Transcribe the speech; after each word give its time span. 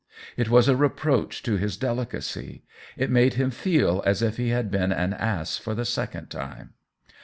It 0.35 0.49
was 0.49 0.67
a 0.67 0.75
reproach 0.75 1.43
to 1.43 1.57
his 1.57 1.77
deli 1.77 2.07
cacy; 2.07 2.63
it 2.97 3.11
made 3.11 3.35
him 3.35 3.51
feel 3.51 4.01
as 4.03 4.23
if 4.23 4.37
he 4.37 4.49
had 4.49 4.71
been 4.71 4.91
an 4.91 5.13
ass 5.13 5.59
for 5.59 5.75
the 5.75 5.85
second 5.85 6.31
time. 6.31 6.73